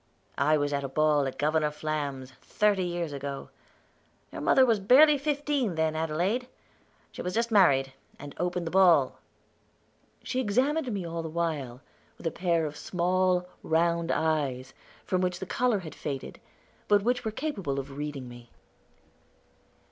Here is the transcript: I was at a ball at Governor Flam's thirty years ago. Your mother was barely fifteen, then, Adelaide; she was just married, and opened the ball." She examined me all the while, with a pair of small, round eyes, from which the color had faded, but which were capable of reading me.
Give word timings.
I 0.39 0.57
was 0.57 0.73
at 0.73 0.83
a 0.83 0.89
ball 0.89 1.27
at 1.27 1.37
Governor 1.37 1.69
Flam's 1.69 2.31
thirty 2.41 2.85
years 2.85 3.13
ago. 3.13 3.51
Your 4.31 4.41
mother 4.41 4.65
was 4.65 4.79
barely 4.79 5.15
fifteen, 5.15 5.75
then, 5.75 5.95
Adelaide; 5.95 6.47
she 7.11 7.21
was 7.21 7.35
just 7.35 7.51
married, 7.51 7.93
and 8.17 8.33
opened 8.39 8.65
the 8.65 8.71
ball." 8.71 9.19
She 10.23 10.39
examined 10.39 10.91
me 10.91 11.05
all 11.05 11.21
the 11.21 11.29
while, 11.29 11.81
with 12.17 12.25
a 12.25 12.31
pair 12.31 12.65
of 12.65 12.75
small, 12.77 13.47
round 13.61 14.11
eyes, 14.11 14.73
from 15.05 15.21
which 15.21 15.37
the 15.37 15.45
color 15.45 15.81
had 15.81 15.93
faded, 15.93 16.39
but 16.87 17.03
which 17.03 17.23
were 17.23 17.29
capable 17.29 17.77
of 17.79 17.95
reading 17.95 18.27
me. 18.27 18.49